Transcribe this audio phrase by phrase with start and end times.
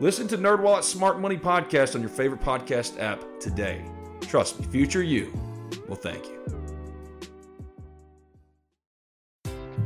[0.00, 3.84] Listen to NerdWallet's Smart Money Podcast on your favorite podcast app today.
[4.20, 5.32] Trust me, future you
[5.88, 6.67] will thank you.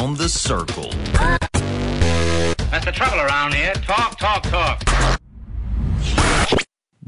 [0.00, 0.88] Around the circle.
[2.70, 3.74] That's the trouble around here.
[3.74, 4.82] Talk, talk, talk.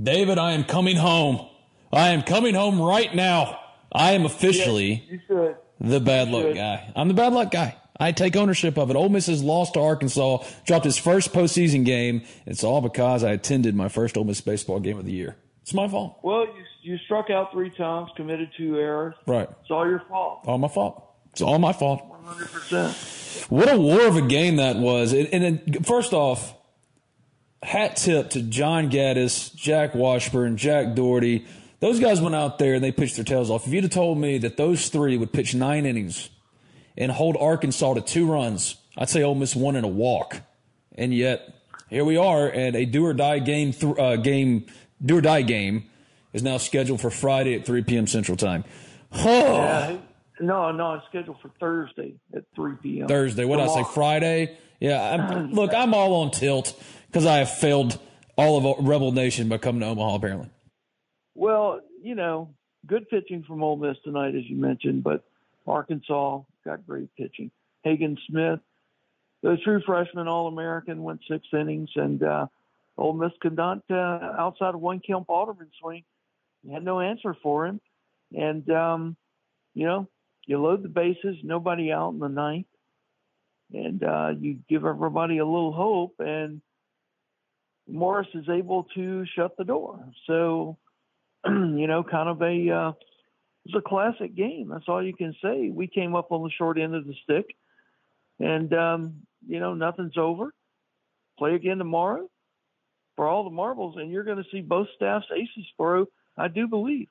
[0.01, 1.49] David, I am coming home.
[1.91, 3.59] I am coming home right now.
[3.93, 6.57] I am officially You the bad luck should.
[6.57, 6.93] guy.
[6.95, 7.77] I'm the bad luck guy.
[7.99, 8.97] I take ownership of it.
[8.97, 12.23] Ole Miss has lost to Arkansas, dropped his first postseason game.
[12.45, 15.37] It's all because I attended my first Ole Miss baseball game of the year.
[15.63, 16.19] It's my fault.
[16.23, 19.15] Well, you you struck out three times, committed two errors.
[19.27, 19.49] Right.
[19.63, 20.41] It's all your fault.
[20.47, 21.09] All my fault.
[21.31, 22.03] It's all my fault.
[22.23, 22.97] One hundred percent.
[23.51, 25.13] What a war of a game that was.
[25.13, 26.55] And, and then, first off,
[27.63, 31.47] hat tip to John Gaddis, Jack Washburn, Jack Dougherty.
[31.81, 33.67] Those guys went out there and they pitched their tails off.
[33.67, 36.31] If you'd have told me that those three would pitch nine innings
[36.97, 40.43] and hold Arkansas to two runs, I'd say Ole Miss won in a walk.
[40.95, 41.53] And yet,
[41.91, 44.67] here we are, and a do or die game, th- uh, game,
[45.05, 45.91] do or die game
[46.33, 48.07] is now scheduled for Friday at 3 p.m.
[48.07, 48.65] Central Time.
[49.13, 49.97] Oh, Yeah.
[50.43, 53.07] No, no, it's scheduled for Thursday at three p.m.
[53.07, 53.45] Thursday.
[53.45, 53.85] What did I say?
[53.95, 54.59] Friday?
[54.81, 55.01] Yeah.
[55.01, 57.99] I'm, look, I'm all on tilt because I have failed
[58.37, 60.51] all of Rebel Nation by coming to Omaha, apparently.
[61.35, 62.51] Well, you know,
[62.87, 65.25] good pitching from Ole Miss tonight, as you mentioned, but
[65.67, 67.51] Arkansas got great pitching.
[67.85, 68.61] Hagen Smith,
[69.43, 72.47] the true freshman All American, went six innings, and uh,
[72.99, 76.05] Ole Miss could not, uh, outside of one Kemp Alderman swing,
[76.71, 77.81] had no answer for him.
[78.35, 79.17] And, um,
[79.75, 80.09] you know,
[80.47, 82.67] you load the bases, nobody out in the ninth,
[83.73, 86.61] and uh, you give everybody a little hope, and
[87.89, 90.05] Morris is able to shut the door.
[90.27, 90.79] So,
[91.47, 92.93] you know, kind of a uh,
[93.65, 94.69] it's a classic game.
[94.73, 95.71] That's all you can say.
[95.73, 97.47] We came up on the short end of the stick,
[98.41, 99.15] and um,
[99.47, 100.53] you know, nothing's over.
[101.39, 102.29] Play again tomorrow
[103.17, 106.07] for all the marbles, and you're going to see both staffs aces throw.
[106.37, 107.09] I do believe.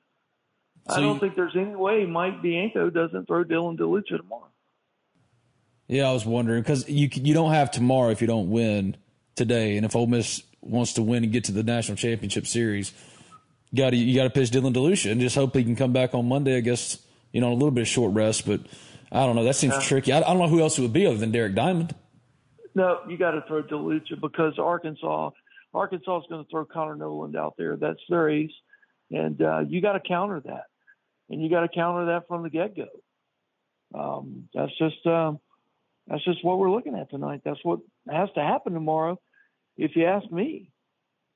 [0.86, 4.48] I don't you- think there's any way Mike Bianco doesn't throw Dylan DeLucia tomorrow.
[5.88, 8.96] Yeah, I was wondering because you you don't have tomorrow if you don't win
[9.34, 12.92] today, and if Ole Miss wants to win and get to the national championship series,
[13.74, 16.14] got to you got to pitch Dylan DeLucia and just hope he can come back
[16.14, 16.56] on Monday.
[16.56, 16.98] I guess
[17.32, 18.60] you know a little bit of short rest, but
[19.10, 19.44] I don't know.
[19.44, 20.12] That seems tricky.
[20.12, 21.94] I, I don't know who else it would be other than Derek Diamond.
[22.74, 25.30] No, you got to throw DeLucia because Arkansas,
[25.74, 27.76] Arkansas is going to throw Connor Noland out there.
[27.76, 28.52] That's their ace,
[29.10, 30.66] and uh, you got to counter that,
[31.32, 32.88] and you got to counter that from the get go.
[33.98, 35.40] Um, that's just um,
[36.06, 37.40] that's just what we're looking at tonight.
[37.44, 39.18] That's what has to happen tomorrow,
[39.76, 40.70] if you ask me.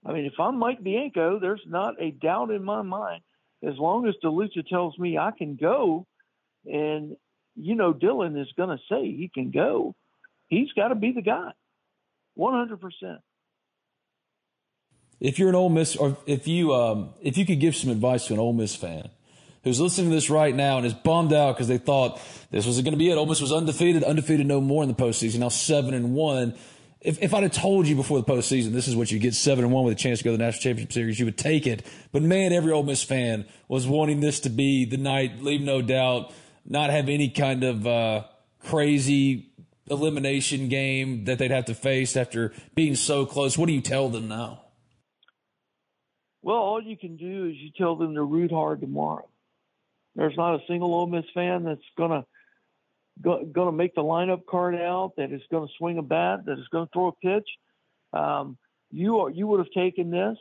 [0.05, 3.23] I mean, if I'm Mike Bianco, there's not a doubt in my mind.
[3.67, 6.07] As long as DeLucia tells me I can go,
[6.67, 7.17] and
[7.55, 9.95] you know Dylan is going to say he can go,
[10.49, 11.53] he's got to be the guy.
[12.39, 12.79] 100%.
[15.21, 18.27] if you're an Ole Miss, or if you um, if you could give some advice
[18.27, 19.09] to an Ole Miss fan
[19.67, 22.21] who's listening to this right now and is bummed out because they thought
[22.53, 23.17] this was going to be it.
[23.17, 25.41] Ole Miss was undefeated, undefeated no more in the postseason.
[25.41, 26.55] Now seven and one.
[27.01, 29.65] If, if I'd have told you before the postseason this is what you get seven
[29.65, 31.67] and one with a chance to go to the national championship series, you would take
[31.67, 31.85] it.
[32.13, 35.83] But man, every Ole Miss fan was wanting this to be the night, leave no
[35.83, 36.33] doubt,
[36.65, 38.23] not have any kind of uh,
[38.61, 39.51] crazy
[39.91, 43.59] elimination game that they'd have to face after being so close.
[43.59, 44.63] What do you tell them now?
[46.43, 49.29] Well, all you can do is you tell them to root hard tomorrow.
[50.17, 52.25] There's not a single Ole Miss fan that's gonna
[53.23, 56.67] go, gonna make the lineup card out, that is gonna swing a bat, that is
[56.69, 57.49] gonna throw a pitch.
[58.13, 58.57] Um,
[58.91, 60.39] you are, you would have taken this.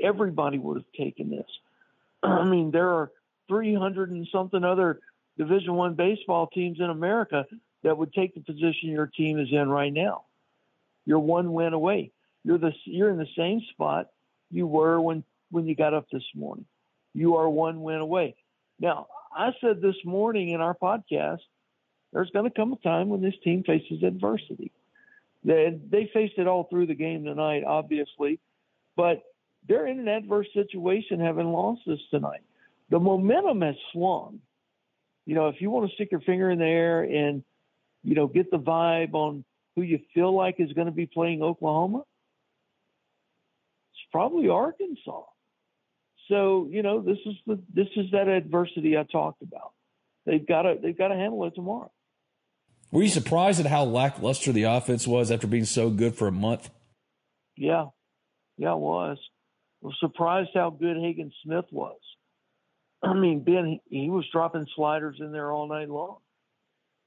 [0.00, 1.46] Everybody would have taken this.
[2.22, 3.12] I mean, there are
[3.48, 5.00] 300 and something other
[5.38, 7.46] Division One baseball teams in America
[7.84, 10.24] that would take the position your team is in right now.
[11.06, 12.10] You're one win away.
[12.44, 14.08] You're the you're in the same spot
[14.50, 16.66] you were when when you got up this morning.
[17.14, 18.34] You are one win away.
[18.80, 21.40] Now, I said this morning in our podcast,
[22.12, 24.72] there's going to come a time when this team faces adversity.
[25.44, 28.40] They they faced it all through the game tonight, obviously,
[28.96, 29.22] but
[29.68, 32.42] they're in an adverse situation having lost this tonight.
[32.90, 34.40] The momentum has swung.
[35.26, 37.44] You know, if you want to stick your finger in the air and
[38.02, 39.44] you know, get the vibe on
[39.76, 41.98] who you feel like is going to be playing Oklahoma,
[43.92, 45.24] it's probably Arkansas.
[46.28, 49.72] So you know, this is the this is that adversity I talked about.
[50.26, 51.90] They've got to they've got to handle it tomorrow.
[52.90, 56.32] Were you surprised at how lackluster the offense was after being so good for a
[56.32, 56.70] month?
[57.56, 57.86] Yeah,
[58.56, 59.18] yeah, I was.
[59.82, 61.98] I was surprised how good Hagen Smith was.
[63.02, 66.16] I mean, Ben, he was dropping sliders in there all night long.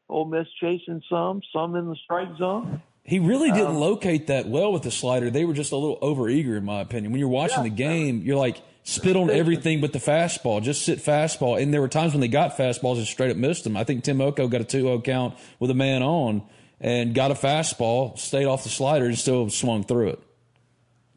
[0.08, 2.82] Ole Miss chasing some, some in the strike zone.
[3.04, 5.30] He really didn't um, locate that well with the slider.
[5.30, 7.12] They were just a little overeager, in my opinion.
[7.12, 10.62] When you're watching yeah, the game, you're like spit on everything but the fastball.
[10.62, 11.62] Just sit fastball.
[11.62, 13.78] And there were times when they got fastballs and straight up missed them.
[13.78, 16.44] I think Tim Elko got a 2-0 count with a man on
[16.80, 20.20] and got a fastball, stayed off the slider, and still swung through it.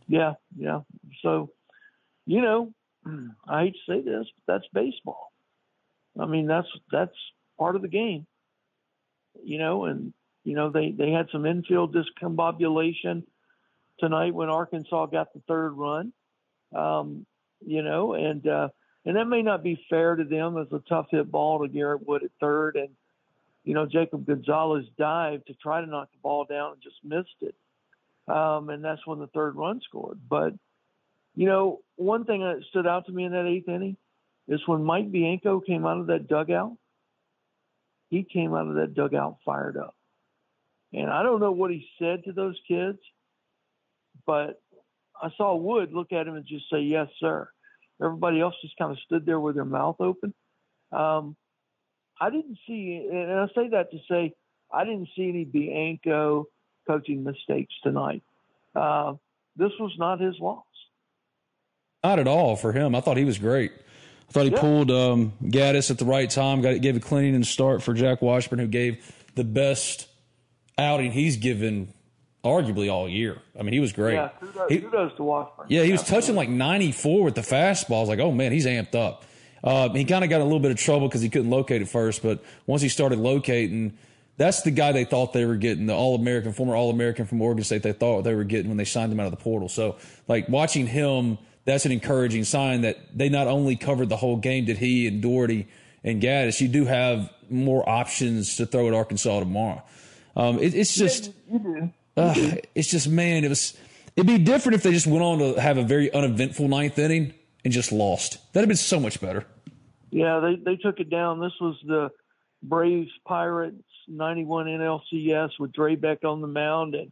[0.06, 0.80] Yeah, yeah.
[1.22, 1.50] So,
[2.26, 2.72] you know,
[3.48, 5.32] I hate to say this, but that's baseball.
[6.18, 7.14] I mean, that's that's
[7.58, 8.26] part of the game
[9.42, 10.12] you know, and
[10.44, 13.24] you know they they had some infield discombobulation
[13.98, 16.12] tonight when Arkansas got the third run,
[16.74, 17.26] um,
[17.66, 18.68] you know, and uh,
[19.04, 22.06] and that may not be fair to them as a tough hit ball to Garrett
[22.06, 22.90] Wood at third, and
[23.64, 27.42] you know Jacob Gonzalez dived to try to knock the ball down and just missed
[27.42, 27.54] it,
[28.28, 30.20] um, and that's when the third run scored.
[30.28, 30.54] But
[31.34, 33.96] you know, one thing that stood out to me in that eighth inning
[34.46, 36.76] is when Mike Bianco came out of that dugout
[38.14, 39.94] he came out of that dugout fired up.
[40.92, 42.98] And I don't know what he said to those kids,
[44.24, 44.62] but
[45.20, 47.48] I saw Wood look at him and just say, Yes, sir.
[48.02, 50.34] Everybody else just kind of stood there with their mouth open.
[50.92, 51.36] Um,
[52.20, 54.34] I didn't see, and I say that to say,
[54.72, 56.46] I didn't see any Bianco
[56.86, 58.22] coaching mistakes tonight.
[58.74, 59.14] Uh,
[59.56, 60.64] this was not his loss.
[62.02, 62.94] Not at all for him.
[62.94, 63.72] I thought he was great.
[64.28, 64.60] I thought he yeah.
[64.60, 66.60] pulled um, Gaddis at the right time.
[66.60, 70.08] Got gave a cleaning and start for Jack Washburn, who gave the best
[70.76, 71.92] outing he's given
[72.44, 73.38] arguably all year.
[73.58, 74.14] I mean, he was great.
[74.14, 75.66] Yeah, kudos, he, kudos to Washburn.
[75.68, 77.96] Yeah, he was touching like 94 with the fastball.
[77.96, 79.24] I was like, oh man, he's amped up.
[79.62, 81.88] Uh, he kind of got a little bit of trouble because he couldn't locate it
[81.88, 83.96] first, but once he started locating,
[84.36, 87.40] that's the guy they thought they were getting, the All American, former All American from
[87.40, 87.82] Oregon State.
[87.82, 89.68] They thought they were getting when they signed him out of the portal.
[89.68, 89.96] So,
[90.28, 94.66] like watching him that's an encouraging sign that they not only covered the whole game,
[94.66, 95.66] did he and Dougherty
[96.02, 99.82] and Gaddis, you do have more options to throw at Arkansas tomorrow.
[100.36, 101.32] Um, it, it's just,
[102.16, 103.76] it's just, man, it was,
[104.16, 107.34] it'd be different if they just went on to have a very uneventful ninth inning
[107.64, 108.38] and just lost.
[108.52, 109.44] That'd have been so much better.
[110.10, 111.40] Yeah, they, they took it down.
[111.40, 112.10] This was the
[112.62, 117.10] Braves Pirates 91 NLCS with Drabek on the mound and,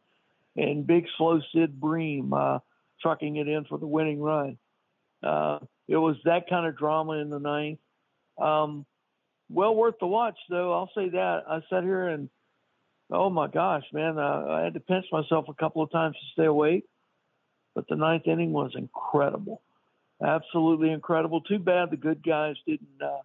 [0.57, 2.33] and big slow Sid Bream.
[2.33, 2.59] Uh,
[3.03, 4.57] trucking it in for the winning run.
[5.23, 7.81] Uh, it was that kind of drama in the ninth.
[8.41, 8.87] Um,
[9.51, 10.73] well worth the watch, though.
[10.73, 11.43] I'll say that.
[11.49, 12.31] I sat here and,
[13.13, 16.33] oh my gosh, man, uh, I had to pinch myself a couple of times to
[16.33, 16.85] stay awake.
[17.75, 19.63] But the ninth inning was incredible,
[20.23, 21.41] absolutely incredible.
[21.41, 23.23] Too bad the good guys didn't uh,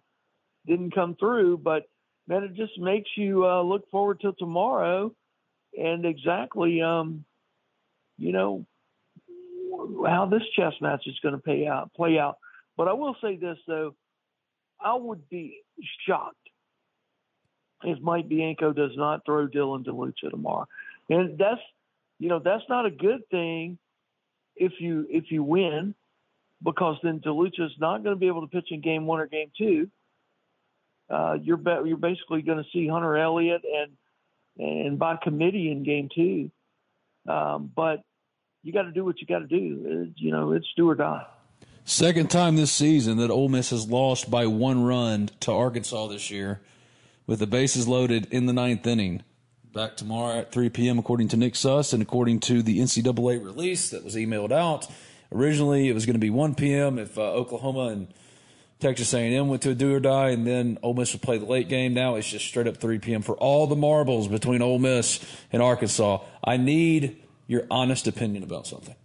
[0.66, 1.88] didn't come through, but
[2.26, 5.14] man, it just makes you uh, look forward to tomorrow
[5.76, 7.24] and exactly, um,
[8.16, 8.64] you know,
[10.06, 12.38] how this chess match is going to pay out, play out.
[12.76, 13.94] But I will say this though,
[14.80, 15.60] I would be
[16.06, 16.47] shocked
[17.84, 20.66] if Mike Bianco does not throw Dylan DeLucia tomorrow,
[21.08, 21.60] and that's
[22.18, 23.78] you know that's not a good thing
[24.56, 25.94] if you if you win,
[26.62, 29.50] because then DeLucia's not going to be able to pitch in game one or game
[29.56, 29.88] two.
[31.10, 33.92] Uh, you're you're basically going to see Hunter Elliott and
[34.58, 36.50] and by committee in game two.
[37.28, 38.02] Um, but
[38.62, 39.82] you got to do what you got to do.
[39.84, 41.26] It, you know, it's do or die.
[41.84, 46.30] Second time this season that Ole Miss has lost by one run to Arkansas this
[46.30, 46.60] year,
[47.28, 49.22] with the bases loaded in the ninth inning.
[49.72, 50.98] Back tomorrow at 3 p.m.
[50.98, 54.88] according to Nick Suss and according to the NCAA release that was emailed out.
[55.30, 56.98] Originally, it was going to be 1 p.m.
[56.98, 58.08] if uh, Oklahoma and
[58.80, 61.44] Texas A&M went to a do or die, and then Ole Miss would play the
[61.44, 61.92] late game.
[61.92, 63.20] Now it's just straight up 3 p.m.
[63.20, 65.20] for all the marbles between Ole Miss
[65.52, 66.24] and Arkansas.
[66.42, 68.96] I need your honest opinion about something.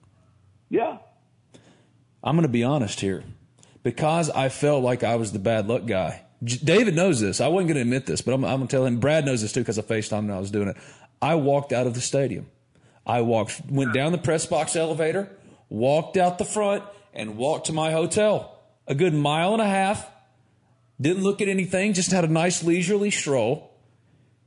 [0.70, 1.00] Yeah,
[2.24, 3.24] I'm going to be honest here.
[3.84, 6.24] Because I felt like I was the bad luck guy.
[6.44, 7.40] David knows this.
[7.40, 9.00] I wasn't going to admit this, but I'm, I'm going to tell him.
[9.00, 10.78] Brad knows this too because I FaceTime and I was doing it.
[11.22, 12.48] I walked out of the stadium.
[13.06, 15.30] I walked, went down the press box elevator,
[15.70, 16.84] walked out the front,
[17.14, 18.60] and walked to my hotel.
[18.88, 20.10] A good mile and a half.
[21.00, 23.72] Didn't look at anything, just had a nice leisurely stroll.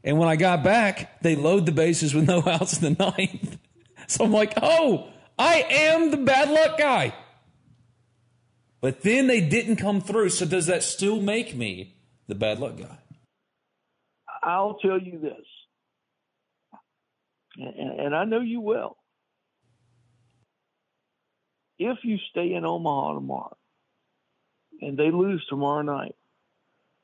[0.04, 3.58] And when I got back, they load the bases with no outs in the ninth.
[4.06, 7.14] So I'm like, oh, I am the bad luck guy.
[8.80, 10.30] But then they didn't come through.
[10.30, 11.96] So does that still make me
[12.28, 12.98] the bad luck guy?
[14.42, 15.44] I'll tell you this,
[17.56, 18.96] and, and I know you will.
[21.78, 23.56] If you stay in Omaha tomorrow
[24.80, 26.14] and they lose tomorrow night,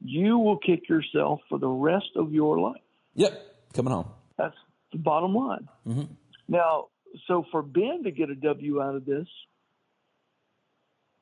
[0.00, 2.80] you will kick yourself for the rest of your life.
[3.14, 4.08] Yep, coming home.
[4.38, 4.56] That's
[4.92, 5.68] the bottom line.
[5.86, 6.14] Mm-hmm.
[6.48, 6.88] Now,
[7.26, 9.26] so for Ben to get a W out of this,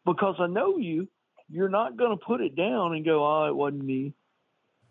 [0.05, 1.09] because I know you,
[1.49, 4.15] you're not going to put it down and go, "Oh, it wasn't me."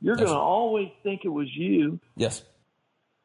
[0.02, 2.00] You're going to always think it was you.
[2.16, 2.44] Yes.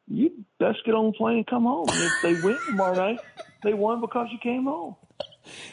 [0.07, 1.87] You best get on the plane and come home.
[1.89, 3.19] And if they win tomorrow night,
[3.63, 4.95] they won because you came home.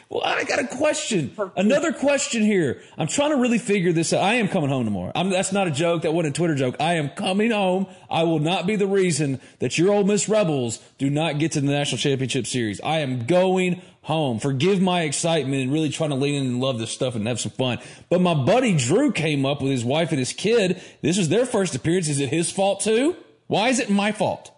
[0.09, 1.35] Well, I got a question.
[1.55, 2.81] Another question here.
[2.97, 4.21] I'm trying to really figure this out.
[4.21, 5.11] I am coming home tomorrow.
[5.15, 6.03] I'm, that's not a joke.
[6.03, 6.75] That wasn't a Twitter joke.
[6.79, 7.87] I am coming home.
[8.09, 11.61] I will not be the reason that your old Miss Rebels do not get to
[11.61, 12.79] the national championship series.
[12.81, 14.39] I am going home.
[14.39, 17.39] Forgive my excitement and really trying to lean in and love this stuff and have
[17.39, 17.79] some fun.
[18.09, 20.81] But my buddy Drew came up with his wife and his kid.
[21.01, 22.07] This was their first appearance.
[22.07, 23.15] Is it his fault too?
[23.47, 24.51] Why is it my fault?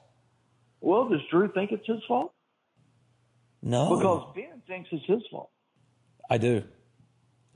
[0.82, 2.34] Well, does Drew think it's his fault?
[3.62, 3.96] No.
[3.96, 5.50] Because Ben thinks it's his fault.
[6.30, 6.64] I do.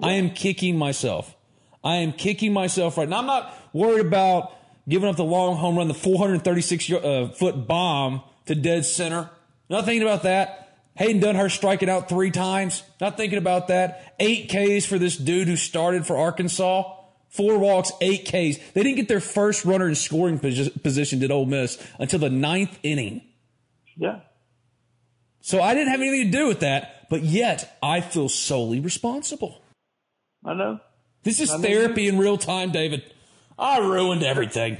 [0.01, 1.35] I am kicking myself.
[1.83, 3.19] I am kicking myself right now.
[3.19, 4.53] I'm not worried about
[4.87, 9.29] giving up the long home run, the 436 uh, foot bomb to dead center.
[9.69, 10.68] Not thinking about that.
[10.99, 12.83] Hayden Dunhurst striking out three times.
[12.99, 14.15] Not thinking about that.
[14.19, 16.93] Eight Ks for this dude who started for Arkansas.
[17.29, 18.59] Four walks, eight Ks.
[18.73, 22.29] They didn't get their first runner in scoring posi- position, did Ole Miss, until the
[22.29, 23.21] ninth inning.
[23.95, 24.19] Yeah.
[25.39, 29.61] So I didn't have anything to do with that, but yet I feel solely responsible.
[30.43, 30.79] I know.
[31.23, 33.03] This is I therapy in real time, David.
[33.57, 34.77] I ruined everything.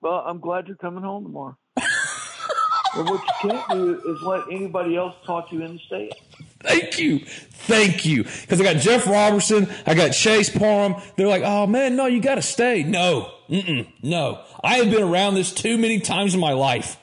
[0.00, 1.56] Well, I'm glad you're coming home tomorrow.
[2.96, 6.10] And what you can't do is let anybody else talk you into staying.
[6.60, 7.20] Thank you.
[7.20, 8.24] Thank you.
[8.24, 10.96] Because I got Jeff Robertson, I got Chase Parham.
[11.16, 12.82] They're like, oh man, no, you got to stay.
[12.82, 14.42] No, Mm-mm, no.
[14.62, 16.96] I have been around this too many times in my life.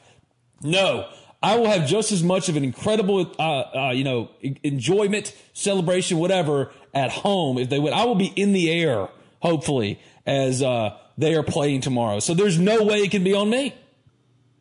[0.64, 1.08] No,
[1.44, 4.30] I will have just as much of an incredible, uh, uh, you know,
[4.64, 7.94] enjoyment, celebration, whatever, at home if they would.
[7.94, 9.10] I will be in the air,
[9.42, 12.20] hopefully, as uh, they are playing tomorrow.
[12.20, 13.74] So there's no way it can be on me.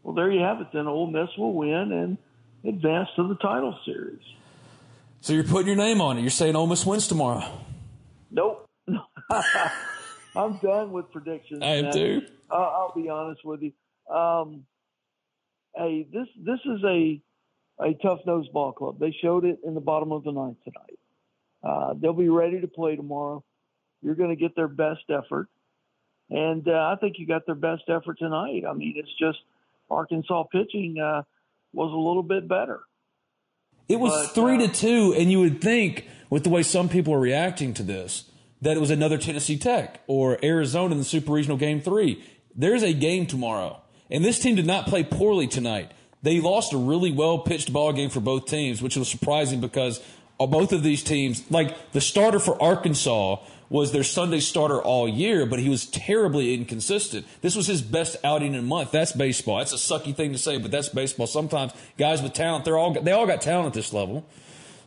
[0.02, 0.68] Well, there you have it.
[0.72, 2.18] Then Ole Miss will win and
[2.64, 4.22] advance to the title series.
[5.20, 6.22] So you're putting your name on it.
[6.22, 7.44] You're saying Ole Miss wins tomorrow.
[8.30, 8.68] Nope.
[10.34, 11.60] I'm done with predictions.
[11.62, 12.22] I am too.
[12.50, 13.72] Uh, I'll be honest with you.
[14.14, 14.64] Um,
[15.76, 17.20] hey, this this is a
[17.80, 18.98] a tough nosed ball club.
[18.98, 20.98] They showed it in the bottom of the ninth tonight.
[21.62, 23.44] Uh, they'll be ready to play tomorrow.
[24.02, 25.48] You're going to get their best effort,
[26.30, 28.62] and uh, I think you got their best effort tonight.
[28.68, 29.38] I mean, it's just
[29.90, 31.22] Arkansas pitching uh,
[31.72, 32.80] was a little bit better.
[33.88, 36.88] It was But, three uh, to two, and you would think, with the way some
[36.88, 38.30] people are reacting to this,
[38.62, 42.22] that it was another Tennessee Tech or Arizona in the Super Regional Game Three.
[42.54, 43.80] There's a game tomorrow,
[44.10, 45.92] and this team did not play poorly tonight.
[46.22, 50.00] They lost a really well pitched ball game for both teams, which was surprising because
[50.38, 53.36] uh, both of these teams, like the starter for Arkansas,
[53.70, 57.24] was their Sunday starter all year, but he was terribly inconsistent.
[57.40, 58.90] This was his best outing in a month.
[58.90, 59.58] That's baseball.
[59.58, 61.28] That's a sucky thing to say, but that's baseball.
[61.28, 64.26] Sometimes guys with talent, they're all they all got talent at this level.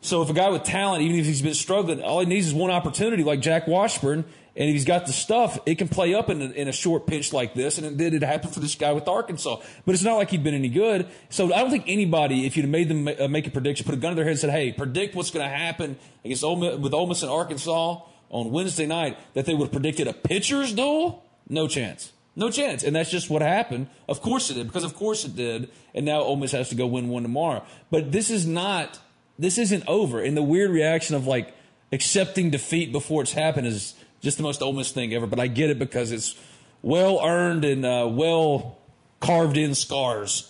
[0.02, 2.54] So if a guy with talent, even if he's been struggling, all he needs is
[2.54, 4.26] one opportunity, like Jack Washburn,
[4.56, 7.08] and if he's got the stuff, it can play up in a, in a short
[7.08, 7.78] pinch like this.
[7.78, 8.14] And it did.
[8.14, 11.08] It happened for this guy with Arkansas, but it's not like he'd been any good.
[11.30, 13.98] So I don't think anybody, if you'd made them uh, make a prediction, put a
[13.98, 16.94] gun to their head and said, "Hey, predict what's going to happen against Ole with
[16.94, 18.02] Ole Miss and Arkansas
[18.34, 21.24] on Wednesday night," that they would have predicted a pitcher's duel.
[21.48, 22.12] No chance.
[22.36, 22.84] No chance.
[22.84, 23.88] And that's just what happened.
[24.10, 25.70] Of course it did, because of course it did.
[25.94, 27.64] And now Ole Miss has to go win one tomorrow.
[27.92, 29.00] But this is not
[29.38, 30.22] this isn't over.
[30.22, 31.54] And the weird reaction of like
[31.92, 35.28] accepting defeat before it's happened is just the most Ole Miss thing ever.
[35.28, 36.36] But I get it because it's
[36.82, 38.80] well earned and uh, well
[39.20, 40.50] carved in scars.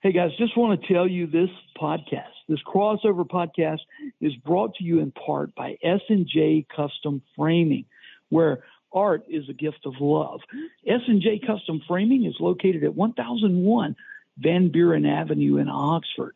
[0.00, 3.80] Hey guys, just want to tell you this podcast, this crossover podcast,
[4.20, 7.84] is brought to you in part by S and J Custom Framing,
[8.28, 10.40] where art is a gift of love.
[10.86, 13.96] S and J Custom Framing is located at 1001
[14.38, 16.34] Van Buren Avenue in Oxford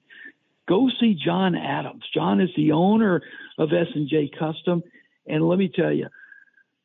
[0.68, 2.04] go see John Adams.
[2.12, 3.22] John is the owner
[3.58, 4.82] of S&J Custom,
[5.26, 6.08] and let me tell you,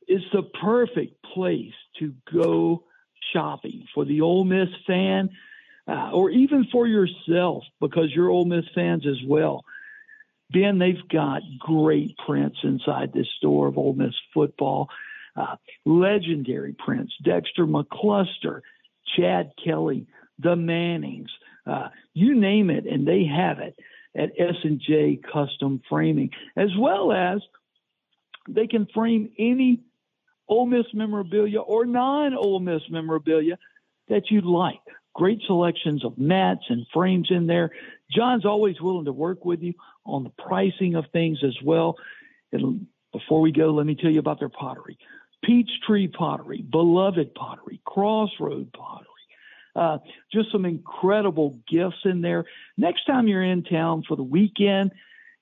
[0.08, 2.84] it's the perfect place to go
[3.34, 5.30] shopping for the Ole Miss fan,
[5.88, 9.64] uh, or even for yourself because you're Ole Miss fans as well.
[10.52, 14.90] Ben, they've got great prints inside this store of Ole Miss football.
[15.36, 18.62] Uh, legendary prints, Dexter McCluster,
[19.16, 20.08] Chad Kelly,
[20.40, 21.30] the Mannings,
[21.66, 23.78] uh, you name it, and they have it
[24.16, 27.40] at S&J Custom Framing, as well as
[28.50, 29.80] they can frame any
[30.50, 33.58] Ole Miss memorabilia or non-Ole Miss memorabilia
[34.10, 34.82] that you'd like.
[35.14, 37.72] Great selections of mats and frames in there.
[38.10, 39.74] John's always willing to work with you
[40.06, 41.96] on the pricing of things as well.
[42.52, 44.98] And before we go, let me tell you about their pottery.
[45.44, 49.08] Peachtree Pottery, Beloved Pottery, Crossroad Pottery.
[49.76, 49.98] Uh,
[50.32, 52.46] just some incredible gifts in there.
[52.78, 54.92] Next time you're in town for the weekend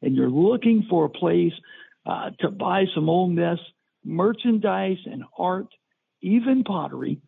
[0.02, 1.54] and you're looking for a place
[2.06, 3.60] uh, to buy some Ole Miss
[4.06, 5.68] merchandise and art,
[6.22, 7.20] even pottery,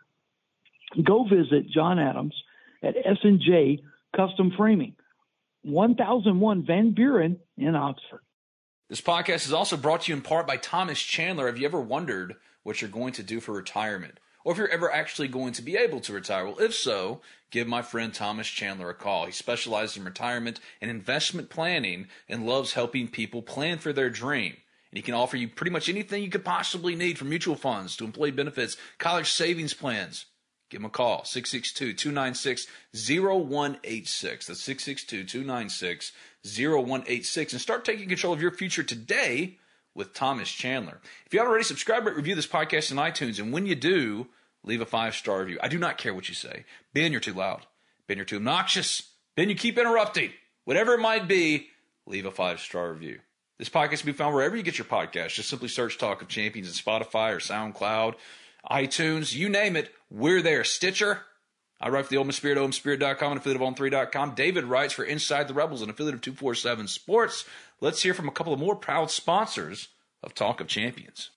[1.03, 2.33] go visit John Adams
[2.83, 3.83] at S&J
[4.15, 4.95] Custom Framing,
[5.63, 8.21] 1001 Van Buren in Oxford.
[8.89, 11.45] This podcast is also brought to you in part by Thomas Chandler.
[11.45, 14.19] Have you ever wondered what you're going to do for retirement?
[14.43, 16.45] or if you're ever actually going to be able to retire.
[16.45, 19.25] Well, if so, give my friend Thomas Chandler a call.
[19.25, 24.53] He specializes in retirement and investment planning and loves helping people plan for their dream.
[24.91, 27.95] And he can offer you pretty much anything you could possibly need from mutual funds
[27.95, 30.25] to employee benefits, college savings plans.
[30.71, 34.47] Give him a call, 662 296 0186.
[34.47, 36.13] That's 662 296
[36.45, 37.51] 0186.
[37.51, 39.57] And start taking control of your future today
[39.93, 41.01] with Thomas Chandler.
[41.25, 44.27] If you haven't already, subscribe, rate, review this podcast in iTunes, and when you do,
[44.63, 45.59] leave a five star review.
[45.61, 46.63] I do not care what you say.
[46.93, 47.65] Ben, you're too loud.
[48.07, 49.11] Ben, you're too obnoxious.
[49.35, 50.31] Ben, you keep interrupting.
[50.63, 51.67] Whatever it might be,
[52.05, 53.19] leave a five star review.
[53.59, 55.35] This podcast can be found wherever you get your podcast.
[55.35, 58.15] Just simply search Talk of Champions in Spotify or SoundCloud,
[58.69, 59.91] iTunes, you name it.
[60.09, 60.63] We're there.
[60.63, 61.21] Stitcher.
[61.79, 64.35] I write for the Miss Spirit, OleMissSpirit.com, and affiliate of On3.com.
[64.35, 67.45] David writes for Inside the Rebels, an affiliate of 247 Sports.
[67.79, 69.87] Let's hear from a couple of more proud sponsors
[70.21, 71.31] of Talk of Champions.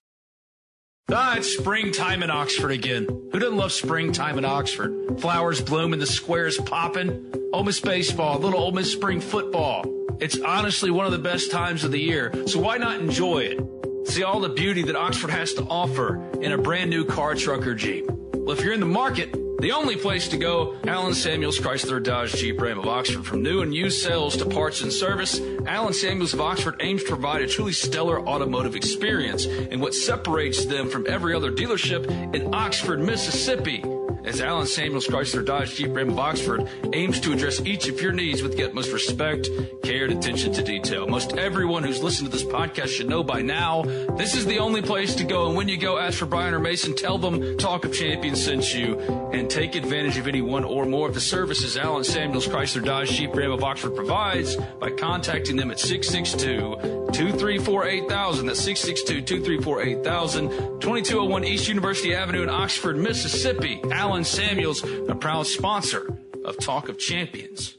[1.10, 3.04] Ah, it's springtime in Oxford again.
[3.04, 5.18] Who doesn't love springtime in Oxford?
[5.18, 7.32] Flowers bloom and the squares popping.
[7.52, 9.84] Ole Miss baseball, little Ole Miss spring football.
[10.20, 13.60] It's honestly one of the best times of the year, so why not enjoy it?
[14.04, 17.66] See all the beauty that Oxford has to offer in a brand new car, truck,
[17.66, 18.04] or Jeep.
[18.34, 22.32] Well, if you're in the market, the only place to go, Alan Samuels Chrysler Dodge
[22.34, 23.24] Jeep Ram of Oxford.
[23.24, 27.08] From new and used sales to parts and service, Alan Samuels of Oxford aims to
[27.08, 32.54] provide a truly stellar automotive experience and what separates them from every other dealership in
[32.54, 33.82] Oxford, Mississippi
[34.24, 38.12] as Alan Samuels Chrysler Dodge Jeep Ram of Oxford aims to address each of your
[38.12, 39.48] needs with the utmost respect,
[39.82, 41.06] care, and attention to detail.
[41.06, 43.82] Most everyone who's listened to this podcast should know by now
[44.16, 45.48] this is the only place to go.
[45.48, 48.74] And when you go, ask for Brian or Mason, tell them Talk of Champions sent
[48.74, 48.98] you,
[49.32, 53.10] and take advantage of any one or more of the services Alan Samuels Chrysler Dodge
[53.10, 58.46] Jeep Ram of Oxford provides by contacting them at 662 234 8000.
[58.46, 60.50] That's 662 234 8000.
[60.80, 63.80] 2201 East University Avenue in Oxford, Mississippi.
[63.92, 67.78] Alan Samuels, a proud sponsor of Talk of Champions.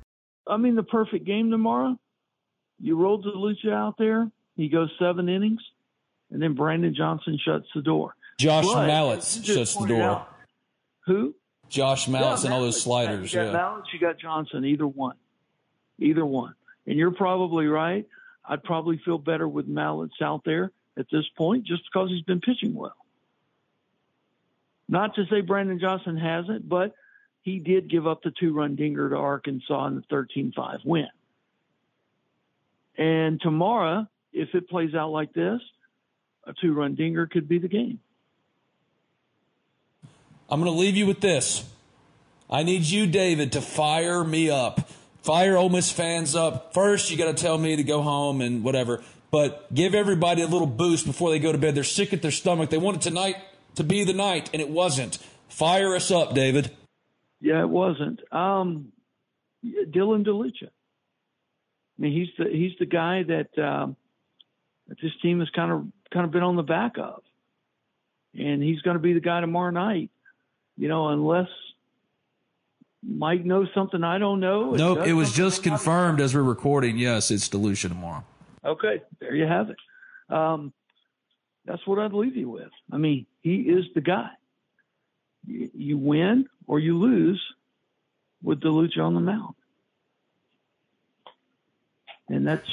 [0.47, 1.97] I mean, the perfect game tomorrow.
[2.79, 4.29] You roll DeLucia out there.
[4.55, 5.61] He goes seven innings,
[6.31, 8.15] and then Brandon Johnson shuts the door.
[8.37, 10.01] Josh But, Mallitz shuts the door.
[10.01, 10.27] out-
[11.05, 11.35] Who?
[11.69, 13.31] Josh Mallitz Yeah, and all those sliders.
[13.33, 13.59] You got Yeah.
[13.59, 15.15] Mallitz, you got Johnson, either one.
[15.99, 16.55] Either one.
[16.87, 18.07] And you're probably right.
[18.43, 22.41] I'd probably feel better with Mallitz out there at this point just because he's been
[22.41, 22.95] pitching well.
[24.89, 26.93] Not to say Brandon Johnson hasn't, but
[27.41, 31.07] he did give up the two run dinger to Arkansas in the 13 5 win.
[32.97, 35.59] And tomorrow, if it plays out like this,
[36.45, 37.99] a two run dinger could be the game.
[40.49, 41.67] I'm going to leave you with this.
[42.49, 44.89] I need you, David, to fire me up.
[45.23, 46.73] Fire Ole Miss fans up.
[46.73, 49.01] First, you got to tell me to go home and whatever.
[49.29, 51.75] But give everybody a little boost before they go to bed.
[51.75, 52.69] They're sick at their stomach.
[52.69, 53.37] They want it tonight
[53.75, 55.17] to be the night, and it wasn't.
[55.47, 56.71] Fire us up, David.
[57.41, 58.21] Yeah, it wasn't.
[58.31, 58.91] Um,
[59.65, 60.67] Dylan DeLucia.
[60.67, 63.95] I mean, he's the he's the guy that um,
[64.87, 67.21] that this team has kind of kind of been on the back of,
[68.37, 70.09] and he's going to be the guy tomorrow night.
[70.77, 71.49] You know, unless
[73.03, 74.71] Mike knows something I don't know.
[74.71, 76.97] Nope, it was just confirmed as we're recording.
[76.97, 78.23] Yes, it's Delucia tomorrow.
[78.63, 79.77] Okay, there you have it.
[80.33, 80.73] Um,
[81.65, 82.71] that's what I'd leave you with.
[82.91, 84.29] I mean, he is the guy.
[85.45, 87.41] You, you win or you lose
[88.43, 89.55] with DeLucia on the mound,
[92.29, 92.67] and that's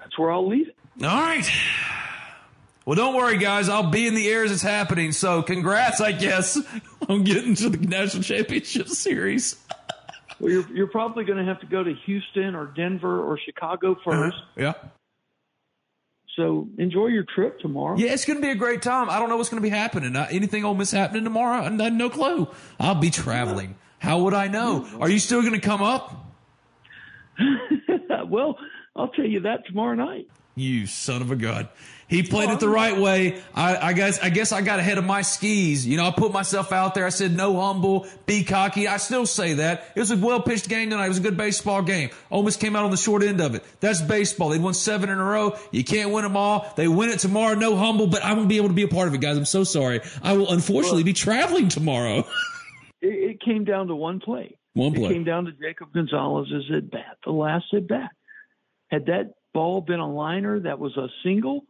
[0.00, 0.76] that's where I'll leave it.
[1.02, 1.48] All right.
[2.86, 3.68] Well, don't worry, guys.
[3.68, 5.12] I'll be in the air as it's happening.
[5.12, 6.58] So, congrats, I guess,
[7.08, 9.56] on getting to the national championship series.
[10.38, 13.92] Well, you're you're probably going to have to go to Houston or Denver or Chicago
[13.92, 14.10] uh-huh.
[14.10, 14.72] 1st Yeah.
[16.36, 17.96] So enjoy your trip tomorrow.
[17.96, 19.08] Yeah, it's going to be a great time.
[19.08, 20.16] I don't know what's going to be happening.
[20.16, 21.60] Uh, anything Ole Miss happening tomorrow?
[21.60, 22.48] I have no clue.
[22.80, 23.76] I'll be traveling.
[23.98, 24.86] How would I know?
[25.00, 26.34] Are you still going to come up?
[28.28, 28.58] well,
[28.96, 30.28] I'll tell you that tomorrow night.
[30.56, 31.68] You son of a gun.
[32.14, 33.42] He played it the right way.
[33.56, 35.84] I, I guess I guess I got ahead of my skis.
[35.84, 37.04] You know, I put myself out there.
[37.04, 38.86] I said no humble, be cocky.
[38.86, 39.90] I still say that.
[39.96, 41.06] It was a well pitched game tonight.
[41.06, 42.10] It was a good baseball game.
[42.30, 43.64] Ole Miss came out on the short end of it.
[43.80, 44.50] That's baseball.
[44.50, 45.58] They won seven in a row.
[45.72, 46.72] You can't win them all.
[46.76, 47.56] They win it tomorrow.
[47.56, 49.36] No humble, but I won't be able to be a part of it, guys.
[49.36, 50.00] I'm so sorry.
[50.22, 52.26] I will unfortunately be traveling tomorrow.
[53.00, 54.56] It, it came down to one play.
[54.72, 55.10] One play.
[55.10, 58.12] It came down to Jacob Gonzalez's at bat, the last at bat.
[58.90, 61.66] Had that ball been a liner that was a single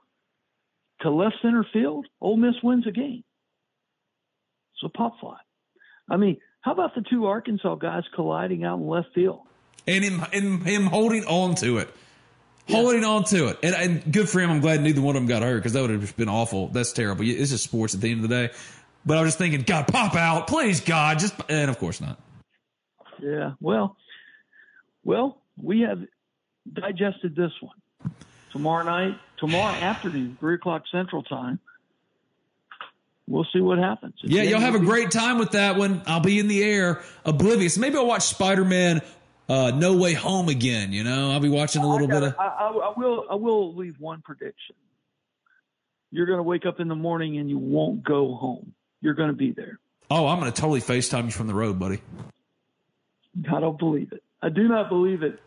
[1.01, 3.25] to left center field, Ole Miss wins a game.
[4.81, 5.39] So pop fly.
[6.11, 9.41] I mean, how about the two Arkansas guys colliding out in left field?
[9.87, 11.89] and him, and him holding on to it.
[12.69, 13.59] Holding on to it.
[13.63, 14.51] And, and good for him.
[14.51, 16.69] I'm glad neither one of them got hurt because that would have been awful.
[16.69, 17.25] That's terrible.
[17.27, 18.55] It's just sports at the end of the day.
[19.05, 20.47] But I was just thinking, God, pop out.
[20.47, 21.19] Please, God.
[21.19, 22.19] Just, and of course not.
[23.21, 23.53] Yeah.
[23.61, 23.97] Well,
[25.05, 25.99] well, we have
[26.73, 27.77] digested this one.
[28.55, 31.59] Tomorrow night, tomorrow afternoon, three o'clock Central Time.
[33.27, 34.15] We'll see what happens.
[34.23, 36.03] Yeah, y'all have a great time with that one.
[36.07, 37.77] I'll be in the air, oblivious.
[37.77, 39.01] Maybe I'll watch Spider Man
[39.49, 40.93] uh, No Way Home again.
[40.93, 42.39] You know, I'll be watching a little I, bit gotta- of.
[42.39, 43.25] I, I, I will.
[43.31, 44.77] I will leave one prediction.
[46.13, 48.73] You're going to wake up in the morning and you won't go home.
[49.01, 49.81] You're going to be there.
[50.11, 52.01] Oh, I'm going to totally FaceTime you from the road, buddy.
[53.51, 54.23] I don't believe it.
[54.41, 55.41] I do not believe it.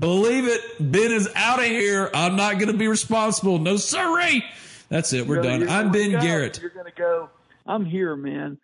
[0.00, 0.60] Believe it.
[0.80, 2.10] Ben is out of here.
[2.14, 3.58] I'm not going to be responsible.
[3.58, 4.42] No, sorry.
[4.88, 5.26] That's it.
[5.26, 5.68] We're You're- done.
[5.68, 6.58] I'm Ben up, Garrett.
[6.60, 7.28] You're going to go.
[7.66, 8.58] I'm here, man.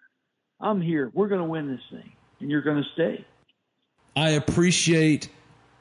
[0.61, 1.11] I'm here.
[1.14, 3.25] We're going to win this thing, and you're going to stay.
[4.16, 5.29] I appreciate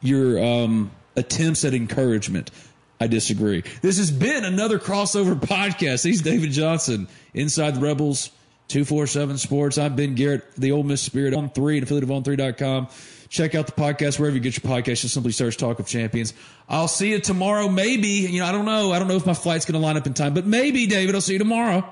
[0.01, 2.51] your um, attempts at encouragement.
[2.99, 3.63] I disagree.
[3.81, 6.03] This has been another crossover podcast.
[6.03, 8.31] He's David Johnson, Inside the Rebels.
[8.67, 9.77] 247 Sports.
[9.77, 12.87] I've been Garrett, the Ole Miss Spirit on three at affiliateof3.com.
[13.29, 15.01] Check out the podcast wherever you get your podcast.
[15.01, 16.33] Just simply search Talk of Champions.
[16.69, 17.67] I'll see you tomorrow.
[17.67, 18.91] Maybe, you know, I don't know.
[18.91, 21.15] I don't know if my flight's going to line up in time, but maybe, David,
[21.15, 21.91] I'll see you tomorrow.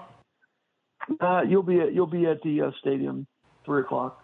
[1.19, 3.27] Uh, you'll be at, you'll be at the uh, stadium
[3.65, 4.22] three o'clock.